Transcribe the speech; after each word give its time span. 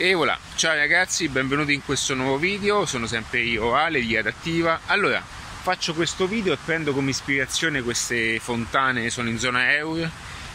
E 0.00 0.14
voilà, 0.14 0.38
ciao 0.54 0.76
ragazzi, 0.76 1.26
benvenuti 1.28 1.72
in 1.72 1.84
questo 1.84 2.14
nuovo 2.14 2.38
video, 2.38 2.86
sono 2.86 3.08
sempre 3.08 3.40
io 3.40 3.74
Ale 3.74 3.98
di 3.98 4.16
Adattiva. 4.16 4.82
Allora, 4.86 5.20
faccio 5.20 5.92
questo 5.92 6.28
video 6.28 6.52
e 6.52 6.58
prendo 6.64 6.92
come 6.92 7.10
ispirazione 7.10 7.82
queste 7.82 8.38
fontane, 8.38 9.10
sono 9.10 9.28
in 9.28 9.40
zona 9.40 9.72
Eur, 9.72 10.08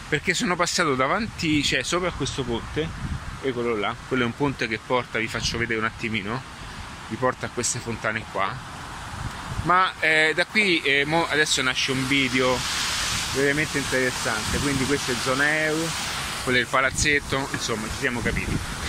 perché 0.08 0.34
sono 0.34 0.56
passato 0.56 0.96
davanti, 0.96 1.62
cioè 1.62 1.84
sopra 1.84 2.10
questo 2.12 2.44
ponte, 2.44 2.88
eccolo 3.42 3.76
là, 3.76 3.94
quello 4.08 4.24
è 4.24 4.26
un 4.26 4.34
ponte 4.34 4.70
che 4.70 4.80
porta, 4.80 5.20
vi 5.20 5.28
faccio 5.28 5.58
vedere 5.58 5.78
un 5.78 5.88
attimino, 5.88 6.42
vi 7.10 7.18
porta 7.18 7.48
a 7.48 7.50
queste 7.50 7.80
fontane 7.80 8.24
qua. 8.32 8.56
Ma 9.64 9.92
eh, 10.00 10.32
da 10.34 10.46
qui 10.46 10.82
eh, 10.84 11.06
adesso 11.28 11.62
nasce 11.62 11.92
un 11.92 12.08
video 12.08 12.58
veramente 13.34 13.78
interessante, 13.78 14.58
quindi 14.60 14.86
questa 14.86 15.12
è 15.12 15.16
zona 15.22 15.66
Eur, 15.66 15.92
quello 16.46 16.60
è 16.60 16.62
il 16.62 16.68
palazzetto, 16.68 17.50
insomma 17.52 17.88
ci 17.88 17.98
siamo 18.00 18.22
capiti. 18.22 18.83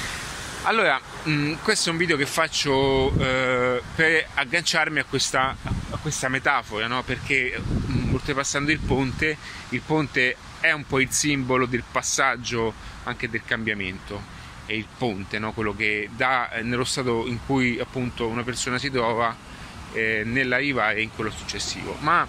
Allora, 0.67 0.99
mh, 1.25 1.31
mm, 1.31 1.53
questo 1.63 1.91
è 1.91 1.93
un 1.93 1.99
video 1.99 2.17
che 2.17 2.25
faccio 2.25 3.13
eh, 3.19 3.83
per 3.95 4.27
agganciarmi 4.33 4.99
a 4.99 5.05
questa, 5.05 5.55
a 5.63 5.97
questa 5.99 6.29
metafora, 6.29 6.87
no? 6.87 7.03
perché 7.03 7.61
mm, 7.61 8.15
oltrepassando 8.15 8.73
il 8.73 8.79
ponte, 8.79 9.37
il 9.71 9.83
ponte 9.83 10.37
è 10.61 10.73
un 10.73 10.87
po' 10.87 11.01
il 11.01 11.11
simbolo 11.11 11.67
del 11.67 11.85
passaggio, 11.91 12.73
anche 13.05 13.29
del 13.29 13.43
cambiamento. 13.45 14.33
È 14.65 14.73
il 14.73 14.87
ponte, 14.97 15.39
no? 15.39 15.53
quello 15.53 15.77
che 15.77 16.09
dà 16.17 16.51
eh, 16.51 16.63
nello 16.63 16.85
stato 16.85 17.27
in 17.27 17.41
cui 17.45 17.79
appunto 17.79 18.27
una 18.27 18.43
persona 18.43 18.79
si 18.79 18.91
trova 18.91 19.37
eh, 19.93 20.23
nella 20.25 20.57
riva 20.57 20.93
e 20.93 21.03
in 21.03 21.11
quello 21.15 21.31
successivo. 21.31 21.95
Ma 22.01 22.27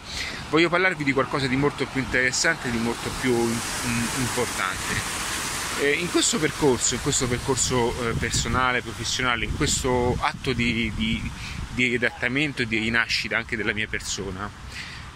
voglio 0.49 0.67
parlarvi 0.67 1.05
di 1.05 1.13
qualcosa 1.13 1.47
di 1.47 1.55
molto 1.55 1.85
più 1.85 2.01
interessante, 2.01 2.69
di 2.69 2.79
molto 2.79 3.09
più 3.21 3.33
importante. 3.33 5.34
Eh, 5.81 5.91
in 5.91 6.09
questo 6.09 6.39
percorso, 6.39 6.93
in 6.93 7.01
questo 7.01 7.27
percorso 7.27 8.09
eh, 8.09 8.13
personale, 8.13 8.81
professionale, 8.81 9.43
in 9.43 9.57
questo 9.57 10.15
atto 10.21 10.53
di, 10.53 10.89
di, 10.95 11.29
di 11.73 11.89
ridattamento 11.89 12.61
e 12.61 12.65
di 12.65 12.77
rinascita 12.77 13.35
anche 13.35 13.57
della 13.57 13.73
mia 13.73 13.85
persona, 13.85 14.49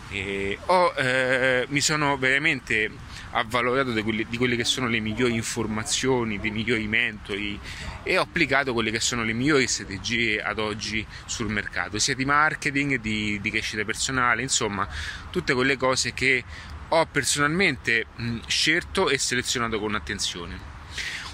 eh, 0.09 0.59
ho, 0.65 0.93
eh, 0.97 1.65
mi 1.69 1.79
sono 1.79 2.17
veramente 2.17 2.91
avvalorato 3.31 3.93
di 3.93 4.01
quelle, 4.01 4.25
di 4.27 4.35
quelle, 4.35 4.57
che 4.57 4.65
sono 4.65 4.89
le 4.89 4.99
migliori 4.99 5.33
informazioni, 5.33 6.39
dei 6.39 6.51
migliori 6.51 6.87
mentori 6.87 7.57
e 8.03 8.17
ho 8.17 8.21
applicato 8.21 8.73
quelle 8.73 8.91
che 8.91 8.99
sono 8.99 9.23
le 9.23 9.31
migliori 9.31 9.65
strategie 9.65 10.41
ad 10.41 10.59
oggi 10.59 11.05
sul 11.25 11.49
mercato, 11.49 11.99
sia 11.99 12.15
di 12.15 12.25
marketing, 12.25 12.99
di, 12.99 13.39
di 13.39 13.49
crescita 13.49 13.85
personale, 13.85 14.41
insomma 14.41 14.85
tutte 15.29 15.53
quelle 15.53 15.77
cose 15.77 16.13
che 16.13 16.43
ho 16.89 17.05
personalmente 17.05 18.07
scelto 18.47 19.09
e 19.09 19.17
selezionato 19.17 19.79
con 19.79 19.95
attenzione. 19.95 20.77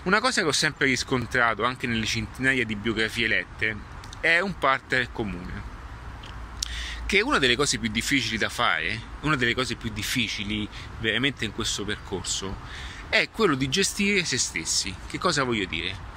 Una 0.03 0.20
cosa 0.20 0.42
che 0.42 0.47
ho 0.47 0.53
sempre 0.53 0.86
riscontrato 0.88 1.64
anche 1.64 1.88
nelle 1.88 2.06
centinaia 2.06 2.66
di 2.66 2.75
biografie 2.75 3.28
lette 3.28 3.75
è 4.20 4.39
un 4.39 4.58
partner 4.58 5.12
comune. 5.12 5.73
Che 7.06 7.22
una 7.22 7.39
delle 7.39 7.56
cose 7.56 7.78
più 7.78 7.89
difficili 7.89 8.38
da 8.38 8.50
fare, 8.50 9.00
una 9.22 9.36
delle 9.36 9.56
cose 9.56 9.75
più 9.75 9.92
difficili 9.92 10.67
veramente 11.00 11.45
in 11.45 11.53
questo 11.53 11.86
percorso, 11.86 12.58
è 13.09 13.30
quello 13.30 13.56
di 13.56 13.69
gestire 13.69 14.25
se 14.25 14.38
stessi. 14.38 14.94
Che 15.08 15.17
cosa 15.17 15.44
voglio 15.44 15.66
dire? 15.66 16.14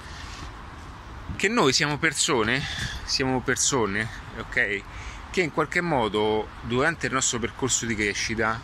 Che 1.37 1.49
noi 1.49 1.73
siamo 1.73 1.99
persone, 1.99 2.63
siamo 3.05 3.41
persone, 3.41 4.09
ok? 4.39 4.83
Che 5.31 5.41
in 5.43 5.53
qualche 5.53 5.81
modo 5.81 6.49
durante 6.63 7.07
il 7.07 7.13
nostro 7.13 7.39
percorso 7.39 7.87
di 7.87 7.95
crescita 7.95 8.61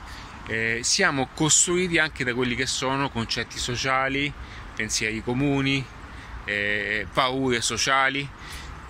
eh, 0.46 0.80
siamo 0.82 1.28
costruiti 1.34 1.98
anche 1.98 2.24
da 2.24 2.34
quelli 2.34 2.54
che 2.54 2.66
sono 2.66 3.10
concetti 3.10 3.58
sociali, 3.58 4.32
pensieri 4.74 5.22
comuni, 5.22 5.84
eh, 6.44 7.06
paure 7.12 7.60
sociali 7.60 8.28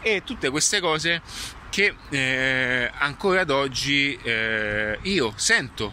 e 0.00 0.22
tutte 0.24 0.50
queste 0.50 0.80
cose 0.80 1.22
che 1.70 1.94
eh, 2.10 2.90
ancora 2.98 3.40
ad 3.40 3.50
oggi 3.50 4.16
eh, 4.22 4.98
io 5.02 5.32
sento 5.36 5.92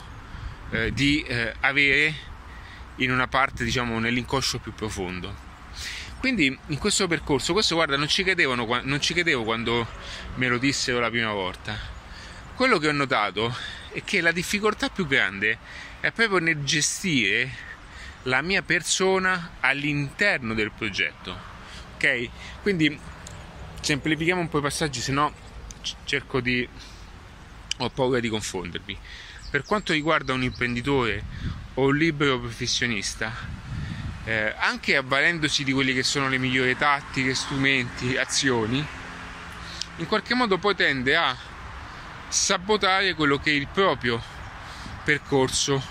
eh, 0.71 0.93
di 0.93 1.21
eh, 1.23 1.55
avere 1.61 2.29
in 2.97 3.11
una 3.11 3.27
parte, 3.27 3.63
diciamo, 3.63 3.99
nell'inconscio 3.99 4.59
più 4.59 4.73
profondo. 4.73 5.49
Quindi 6.19 6.55
in 6.67 6.77
questo 6.77 7.07
percorso, 7.07 7.53
questo 7.53 7.73
guarda, 7.73 7.97
non 7.97 8.07
ci, 8.07 8.23
credevano, 8.23 8.67
non 8.83 9.01
ci 9.01 9.13
credevo 9.13 9.43
quando 9.43 9.87
me 10.35 10.47
lo 10.47 10.59
dissero 10.59 10.99
la 10.99 11.09
prima 11.09 11.31
volta. 11.31 11.75
Quello 12.55 12.77
che 12.77 12.87
ho 12.87 12.91
notato 12.91 13.55
è 13.91 14.03
che 14.03 14.21
la 14.21 14.31
difficoltà 14.31 14.89
più 14.89 15.05
grande 15.05 15.57
è 15.99 16.11
proprio 16.11 16.39
nel 16.39 16.63
gestire 16.63 17.69
la 18.23 18.41
mia 18.41 18.61
persona 18.61 19.51
all'interno 19.59 20.53
del 20.53 20.71
progetto. 20.71 21.35
Ok? 21.95 22.29
Quindi 22.61 22.99
semplifichiamo 23.81 24.41
un 24.41 24.49
po' 24.49 24.59
i 24.59 24.61
passaggi, 24.61 25.01
se 25.01 25.11
no 25.11 25.33
cerco 26.05 26.39
di 26.39 26.67
ho 27.77 27.89
paura 27.89 28.19
di 28.19 28.29
confondervi. 28.29 28.97
Per 29.49 29.63
quanto 29.63 29.91
riguarda 29.93 30.33
un 30.33 30.43
imprenditore 30.43 31.23
o 31.73 31.87
un 31.87 31.97
libero 31.97 32.39
professionista, 32.39 33.33
eh, 34.23 34.53
anche 34.57 34.95
avvalendosi 34.95 35.63
di 35.63 35.73
quelle 35.73 35.93
che 35.93 36.03
sono 36.03 36.29
le 36.29 36.37
migliori 36.37 36.77
tattiche, 36.77 37.33
strumenti, 37.33 38.17
azioni, 38.17 38.85
in 39.97 40.07
qualche 40.07 40.33
modo 40.33 40.57
poi 40.57 40.75
tende 40.75 41.15
a 41.15 41.35
sabotare 42.31 43.13
quello 43.13 43.37
che 43.37 43.51
è 43.51 43.53
il 43.53 43.67
proprio 43.67 44.21
percorso, 45.03 45.83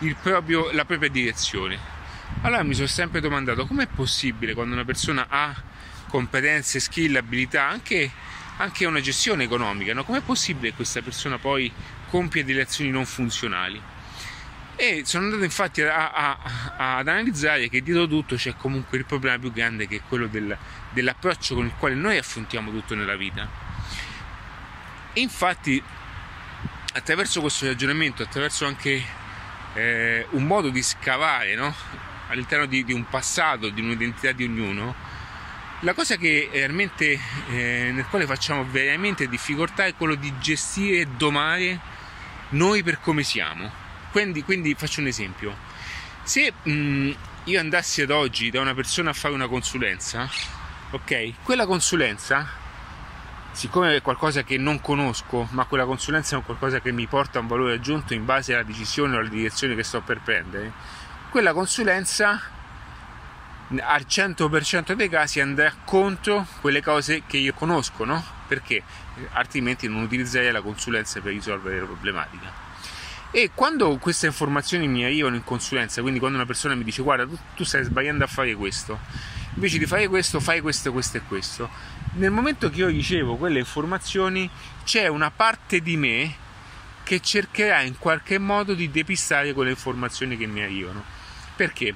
il 0.00 0.14
proprio, 0.14 0.70
la 0.70 0.84
propria 0.84 1.10
direzione. 1.10 1.78
Allora 2.42 2.62
mi 2.62 2.74
sono 2.74 2.86
sempre 2.86 3.20
domandato 3.20 3.66
com'è 3.66 3.88
possibile 3.88 4.54
quando 4.54 4.74
una 4.74 4.84
persona 4.84 5.26
ha 5.28 5.52
competenze, 6.08 6.78
skill, 6.78 7.16
abilità, 7.16 7.66
anche, 7.66 8.10
anche 8.58 8.86
una 8.86 9.00
gestione 9.00 9.44
economica, 9.44 9.92
no? 9.92 10.04
com'è 10.04 10.20
possibile 10.20 10.70
che 10.70 10.76
questa 10.76 11.02
persona 11.02 11.38
poi 11.38 11.70
compia 12.08 12.44
delle 12.44 12.62
azioni 12.62 12.90
non 12.90 13.04
funzionali? 13.04 13.80
E 14.76 15.02
sono 15.04 15.24
andato 15.24 15.42
infatti 15.42 15.82
a, 15.82 16.12
a, 16.12 16.38
a, 16.76 16.96
ad 16.98 17.08
analizzare 17.08 17.68
che 17.68 17.82
dietro 17.82 18.06
tutto 18.06 18.36
c'è 18.36 18.54
comunque 18.56 18.98
il 18.98 19.04
problema 19.04 19.38
più 19.38 19.52
grande 19.52 19.88
che 19.88 19.96
è 19.96 20.00
quello 20.08 20.26
del, 20.26 20.56
dell'approccio 20.90 21.56
con 21.56 21.66
il 21.66 21.72
quale 21.76 21.96
noi 21.96 22.16
affrontiamo 22.16 22.70
tutto 22.70 22.94
nella 22.94 23.16
vita 23.16 23.69
infatti 25.14 25.82
attraverso 26.92 27.40
questo 27.40 27.66
ragionamento, 27.66 28.22
attraverso 28.22 28.66
anche 28.66 29.02
eh, 29.74 30.26
un 30.30 30.44
modo 30.44 30.70
di 30.70 30.82
scavare 30.82 31.54
no? 31.54 31.74
all'interno 32.28 32.66
di, 32.66 32.84
di, 32.84 32.92
un 32.92 33.08
passato, 33.08 33.68
di 33.68 33.80
un'identità 33.80 34.32
di 34.32 34.44
ognuno, 34.44 34.94
la 35.80 35.94
cosa 35.94 36.16
che 36.16 36.48
realmente 36.52 37.18
eh, 37.48 37.90
nel 37.92 38.06
quale 38.06 38.26
facciamo 38.26 38.64
veramente 38.64 39.28
difficoltà 39.28 39.86
è 39.86 39.94
quello 39.94 40.14
di 40.14 40.32
gestire 40.38 41.00
e 41.00 41.06
domare 41.06 41.80
noi 42.50 42.82
per 42.82 43.00
come 43.00 43.22
siamo. 43.22 43.70
Quindi, 44.10 44.42
quindi 44.42 44.74
faccio 44.74 45.00
un 45.00 45.06
esempio. 45.06 45.56
Se 46.22 46.52
mh, 46.62 46.70
mm, 46.72 47.10
io 47.44 47.60
andassi 47.60 48.02
ad 48.02 48.10
oggi 48.10 48.50
da 48.50 48.60
una 48.60 48.74
persona 48.74 49.10
a 49.10 49.12
fare 49.12 49.32
una 49.34 49.48
consulenza, 49.48 50.28
ok, 50.90 51.42
quella 51.42 51.66
consulenza 51.66 52.46
siccome 53.60 53.94
è 53.94 54.00
qualcosa 54.00 54.42
che 54.42 54.56
non 54.56 54.80
conosco, 54.80 55.46
ma 55.50 55.66
quella 55.66 55.84
consulenza 55.84 56.34
è 56.34 56.42
qualcosa 56.42 56.80
che 56.80 56.92
mi 56.92 57.06
porta 57.06 57.40
un 57.40 57.46
valore 57.46 57.74
aggiunto 57.74 58.14
in 58.14 58.24
base 58.24 58.54
alla 58.54 58.62
decisione 58.62 59.16
o 59.16 59.18
alla 59.18 59.28
direzione 59.28 59.74
che 59.74 59.82
sto 59.82 60.00
per 60.00 60.22
prendere, 60.22 60.72
quella 61.28 61.52
consulenza 61.52 62.40
al 63.82 64.06
100% 64.08 64.92
dei 64.92 65.10
casi 65.10 65.40
andrà 65.40 65.74
contro 65.84 66.46
quelle 66.62 66.80
cose 66.80 67.24
che 67.26 67.36
io 67.36 67.52
conosco, 67.52 68.06
no? 68.06 68.24
Perché 68.48 68.82
altrimenti 69.32 69.88
non 69.88 70.04
utilizzerei 70.04 70.52
la 70.52 70.62
consulenza 70.62 71.20
per 71.20 71.32
risolvere 71.34 71.80
la 71.80 71.84
problematica. 71.84 72.50
E 73.30 73.50
quando 73.54 73.94
queste 73.98 74.24
informazioni 74.24 74.88
mi 74.88 75.04
arrivano 75.04 75.36
in 75.36 75.44
consulenza, 75.44 76.00
quindi 76.00 76.18
quando 76.18 76.38
una 76.38 76.46
persona 76.46 76.74
mi 76.74 76.82
dice 76.82 77.02
guarda 77.02 77.26
tu, 77.26 77.38
tu 77.56 77.64
stai 77.64 77.84
sbagliando 77.84 78.24
a 78.24 78.26
fare 78.26 78.54
questo, 78.54 78.98
invece 79.54 79.78
di 79.78 79.86
fare 79.86 80.08
questo 80.08 80.40
fai 80.40 80.60
questo, 80.60 80.92
questo 80.92 81.16
e 81.16 81.22
questo, 81.26 81.68
nel 82.14 82.30
momento 82.30 82.70
che 82.70 82.78
io 82.78 82.88
ricevo 82.88 83.36
quelle 83.36 83.60
informazioni 83.60 84.48
c'è 84.84 85.06
una 85.06 85.30
parte 85.30 85.80
di 85.80 85.96
me 85.96 86.34
che 87.02 87.20
cercherà 87.20 87.80
in 87.82 87.98
qualche 87.98 88.38
modo 88.38 88.74
di 88.74 88.90
depistare 88.90 89.52
quelle 89.52 89.70
informazioni 89.70 90.36
che 90.36 90.46
mi 90.46 90.62
arrivano. 90.62 91.02
Perché? 91.56 91.94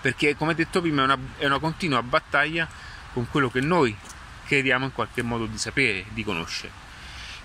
Perché 0.00 0.36
come 0.36 0.54
detto 0.54 0.80
prima 0.80 1.02
è 1.02 1.04
una, 1.04 1.18
è 1.36 1.46
una 1.46 1.58
continua 1.58 2.02
battaglia 2.02 2.68
con 3.12 3.28
quello 3.28 3.50
che 3.50 3.60
noi 3.60 3.96
crediamo 4.46 4.84
in 4.84 4.92
qualche 4.92 5.22
modo 5.22 5.46
di 5.46 5.58
sapere, 5.58 6.06
di 6.10 6.22
conoscere. 6.22 6.86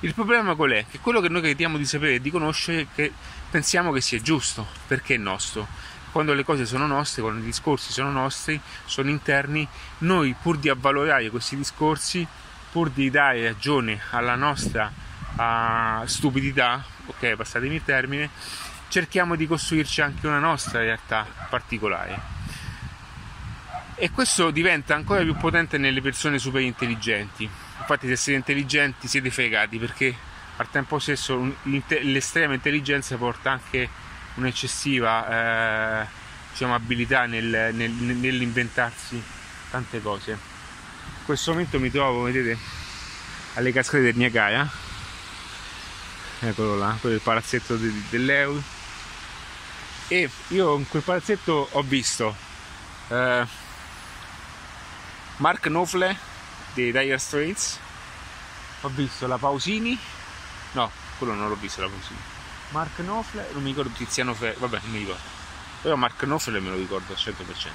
Il 0.02 0.14
problema 0.14 0.54
qual 0.54 0.72
è? 0.72 0.86
Che 0.90 1.00
quello 1.00 1.22
che 1.22 1.30
noi 1.30 1.42
crediamo 1.42 1.78
di 1.78 1.86
sapere 1.86 2.16
e 2.16 2.22
di 2.22 2.30
conoscere 2.30 2.88
che 2.94 3.12
pensiamo 3.50 3.92
che 3.92 4.02
sia 4.02 4.22
giusto, 4.22 4.68
perché 4.88 5.16
è 5.16 5.18
nostro 5.18 5.68
quando 6.14 6.34
le 6.34 6.46
cose 6.46 6.68
sono 6.68 6.86
nostre, 6.86 7.24
quando 7.24 7.42
i 7.42 7.46
discorsi 7.46 7.92
sono 7.92 8.12
nostri, 8.12 8.62
sono 8.86 9.10
interni, 9.10 9.68
noi 10.00 10.36
pur 10.40 10.60
di 10.60 10.70
avvalorare 10.70 11.32
questi 11.32 11.58
discorsi, 11.58 12.26
pur 12.72 12.92
di 12.92 13.10
dare 13.10 13.44
ragione 13.44 14.00
alla 14.12 14.36
nostra 14.36 14.92
uh, 15.36 16.06
stupidità, 16.06 16.86
ok, 17.08 17.36
passatemi 17.36 17.76
il 17.76 17.84
termine, 17.84 18.30
cerchiamo 18.90 19.36
di 19.36 19.48
costruirci 19.48 20.02
anche 20.02 20.28
una 20.28 20.38
nostra 20.38 20.80
realtà 20.82 21.26
particolare. 21.50 22.22
e 23.96 24.12
questo 24.12 24.52
diventa 24.52 24.96
ancora 24.96 25.22
più 25.24 25.36
potente 25.36 25.78
nelle 25.78 26.02
persone 26.02 26.38
super 26.38 26.62
intelligenti. 26.62 27.50
Infatti 27.80 28.08
se 28.08 28.16
siete 28.16 28.38
intelligenti 28.38 29.08
siete 29.08 29.32
fregati 29.32 29.80
perché 29.80 30.16
al 30.58 30.70
tempo 30.70 31.00
stesso 31.00 31.56
l'estrema 31.64 32.54
intelligenza 32.54 33.18
porta 33.18 33.52
anche 33.52 33.90
un'eccessiva 34.36 36.02
eh, 36.02 36.08
diciamo, 36.52 36.76
abilità 36.76 37.26
nel, 37.26 37.74
nel, 37.74 37.92
nell'inventarsi 37.92 39.22
tante 39.70 40.02
cose. 40.02 40.32
In 40.32 41.26
questo 41.26 41.52
momento 41.52 41.80
mi 41.80 41.90
trovo, 41.90 42.24
vedete, 42.24 42.58
alle 43.56 43.72
cascate 43.72 44.04
del 44.04 44.16
Niagara. 44.16 44.70
Eccolo 46.40 46.76
là, 46.76 46.98
quello 47.00 47.18
è 47.18 47.20
palazzetto 47.20 47.78
dell'Euro. 48.10 48.62
E 50.10 50.30
io 50.50 50.76
in 50.76 50.88
quel 50.88 51.02
palazzetto 51.02 51.70
ho 51.72 51.82
visto 51.82 52.36
eh, 53.08 53.48
Mark 55.38 55.62
Knopfler 55.62 56.16
dei 56.74 56.92
Dire 56.92 57.18
Straits, 57.18 57.80
ho 58.82 58.90
visto 58.90 59.26
la 59.28 59.38
Pausini, 59.38 59.98
no, 60.74 60.92
quello 61.18 61.34
non 61.34 61.48
l'ho 61.48 61.56
visto 61.56 61.82
la 61.82 61.88
Pausini. 61.88 62.20
Mark 62.74 62.96
Knopfler, 62.96 63.50
non 63.54 63.62
mi 63.62 63.70
ricordo 63.70 63.92
Tiziano 63.96 64.34
Ferro, 64.34 64.60
vabbè, 64.60 64.80
non 64.84 64.92
mi 64.92 64.98
ricordo. 64.98 65.22
Però 65.82 65.96
Mark 65.96 66.18
Knopfler 66.18 66.60
me 66.60 66.70
lo 66.72 66.76
ricordo 66.76 67.14
al 67.14 67.20
100%. 67.20 67.68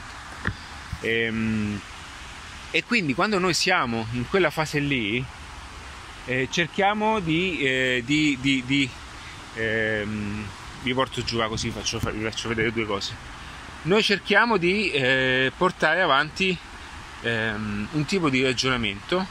E, 1.00 1.20
ehm, 1.22 1.80
e 2.72 2.84
quindi 2.84 3.14
quando 3.14 3.38
noi 3.38 3.54
siamo 3.54 4.06
in 4.12 4.28
quella 4.28 4.50
fase 4.50 4.80
lì, 4.80 5.24
eh, 6.26 6.48
cerchiamo 6.50 7.20
di, 7.20 7.60
eh, 7.60 8.02
di, 8.04 8.36
di, 8.40 8.64
di 8.66 8.90
ehm, 9.54 10.46
vi 10.82 10.94
porto 10.94 11.22
giù 11.22 11.38
così 11.46 11.70
faccio, 11.70 11.98
vi 11.98 12.22
faccio 12.24 12.48
vedere 12.48 12.72
due 12.72 12.84
cose. 12.84 13.14
Noi 13.82 14.02
cerchiamo 14.02 14.56
di 14.56 14.90
eh, 14.90 15.52
portare 15.56 16.02
avanti 16.02 16.56
ehm, 17.22 17.88
un 17.92 18.04
tipo 18.04 18.28
di 18.28 18.42
ragionamento 18.42 19.24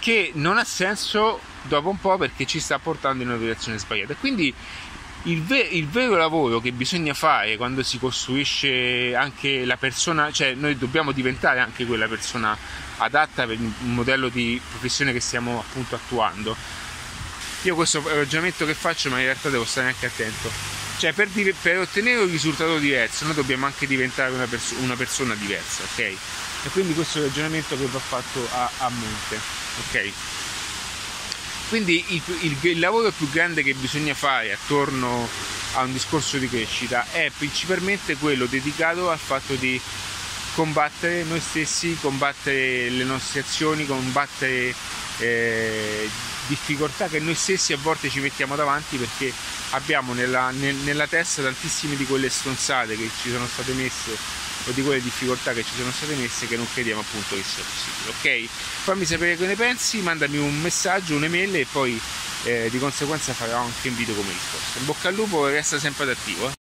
che 0.00 0.32
non 0.34 0.58
ha 0.58 0.64
senso 0.64 1.40
dopo 1.62 1.88
un 1.88 1.98
po' 1.98 2.16
perché 2.16 2.46
ci 2.46 2.60
sta 2.60 2.78
portando 2.78 3.22
in 3.22 3.28
una 3.28 3.38
direzione 3.38 3.78
sbagliata. 3.78 4.14
Quindi 4.14 4.54
il, 5.24 5.42
ve- 5.42 5.68
il, 5.70 5.86
vero 5.86 6.16
lavoro 6.16 6.60
che 6.60 6.72
bisogna 6.72 7.12
fare 7.12 7.56
quando 7.56 7.82
si 7.82 7.98
costruisce 7.98 9.14
anche 9.14 9.64
la 9.64 9.76
persona, 9.76 10.32
cioè 10.32 10.54
noi 10.54 10.78
dobbiamo 10.78 11.12
diventare 11.12 11.60
anche 11.60 11.84
quella 11.84 12.08
persona 12.08 12.56
adatta 12.98 13.46
per 13.46 13.60
il 13.60 13.72
modello 13.80 14.28
di 14.28 14.60
professione 14.68 15.12
che 15.12 15.20
stiamo 15.20 15.58
appunto 15.60 15.96
attuando. 15.96 16.56
Io 17.62 17.74
questo 17.74 18.02
ragionamento 18.06 18.64
che 18.64 18.72
faccio, 18.72 19.10
ma 19.10 19.18
in 19.18 19.24
realtà 19.24 19.50
devo 19.50 19.64
stare 19.64 19.88
anche 19.88 20.06
attento. 20.06 20.50
Cioè, 20.96 21.12
per, 21.12 21.28
di- 21.28 21.54
per 21.60 21.78
ottenere 21.78 22.22
un 22.22 22.30
risultato 22.30 22.78
diverso, 22.78 23.26
noi 23.26 23.34
dobbiamo 23.34 23.66
anche 23.66 23.86
diventare 23.86 24.32
una, 24.32 24.46
pers- 24.46 24.74
una 24.80 24.96
persona 24.96 25.34
diversa, 25.34 25.82
ok? 25.82 25.98
E 25.98 26.68
quindi 26.72 26.94
questo 26.94 27.18
è 27.18 27.20
il 27.22 27.26
ragionamento 27.28 27.76
che 27.76 27.86
va 27.86 27.98
fatto 27.98 28.46
a, 28.52 28.70
a 28.78 28.88
monte, 28.88 29.38
ok? 29.88 30.12
Quindi 31.70 32.04
il, 32.08 32.22
il, 32.40 32.56
il, 32.62 32.78
lavoro 32.80 33.12
più 33.12 33.30
grande 33.30 33.62
che 33.62 33.74
bisogna 33.74 34.12
fare 34.12 34.52
attorno 34.52 35.28
a 35.74 35.82
un 35.82 35.92
discorso 35.92 36.36
di 36.36 36.48
crescita 36.48 37.06
è 37.12 37.30
principalmente 37.38 38.16
quello 38.16 38.46
dedicato 38.46 39.08
al 39.08 39.20
fatto 39.20 39.54
di 39.54 39.80
combattere 40.56 41.22
noi 41.22 41.38
stessi, 41.38 41.96
combattere 42.00 42.90
le 42.90 43.04
nostre 43.04 43.38
azioni, 43.42 43.86
combattere 43.86 44.74
eh, 45.18 46.10
difficoltà 46.50 47.06
che 47.06 47.20
noi 47.20 47.36
stessi 47.36 47.72
a 47.72 47.76
volte 47.76 48.10
ci 48.10 48.18
mettiamo 48.18 48.56
davanti 48.56 48.96
perché 48.96 49.32
abbiamo 49.70 50.14
nella, 50.14 50.50
nel, 50.50 50.74
nella 50.74 51.06
testa 51.06 51.42
tantissime 51.42 51.94
di 51.94 52.04
quelle 52.04 52.28
stronzate 52.28 52.96
che 52.96 53.08
ci 53.22 53.30
sono 53.30 53.46
state 53.46 53.72
messe 53.72 54.10
o 54.66 54.72
di 54.72 54.82
quelle 54.82 55.00
difficoltà 55.00 55.52
che 55.52 55.62
ci 55.62 55.72
sono 55.76 55.92
state 55.92 56.14
messe 56.16 56.48
che 56.48 56.56
non 56.56 56.66
crediamo 56.72 57.00
appunto 57.00 57.36
che 57.36 57.42
sia 57.44 57.62
possibile 57.62 58.44
ok 58.44 58.50
fammi 58.82 59.04
sapere 59.04 59.36
che 59.36 59.46
ne 59.46 59.54
pensi 59.54 60.00
mandami 60.00 60.38
un 60.38 60.60
messaggio 60.60 61.14
un'email 61.14 61.56
e 61.56 61.66
poi 61.70 62.00
eh, 62.44 62.68
di 62.68 62.78
conseguenza 62.78 63.32
farò 63.32 63.58
anche 63.58 63.88
un 63.88 63.96
video 63.96 64.14
come 64.14 64.32
risposta 64.32 64.78
in 64.78 64.84
bocca 64.86 65.08
al 65.08 65.14
lupo 65.14 65.46
e 65.46 65.52
resta 65.52 65.78
sempre 65.78 66.10
attivo 66.10 66.48
eh. 66.48 66.59